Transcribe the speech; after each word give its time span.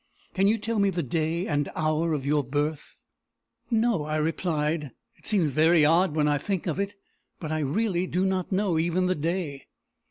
Can 0.33 0.47
you 0.47 0.57
tell 0.57 0.79
me 0.79 0.89
the 0.89 1.03
day 1.03 1.45
and 1.45 1.69
hour 1.75 2.13
of 2.13 2.25
your 2.25 2.43
birth?" 2.43 2.95
"No," 3.69 4.01
I 4.03 4.15
replied. 4.15 4.89
"It 5.17 5.27
seems 5.27 5.51
very 5.51 5.85
odd 5.85 6.15
when 6.15 6.27
I 6.27 6.39
think 6.39 6.65
of 6.65 6.79
it, 6.79 6.95
but 7.39 7.51
I 7.51 7.59
really 7.59 8.07
do 8.07 8.25
not 8.25 8.51
know 8.51 8.79
even 8.79 9.05
the 9.05 9.13
day." 9.13 9.67